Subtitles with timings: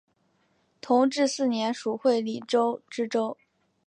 [0.81, 3.37] 同治四年署会理州知州。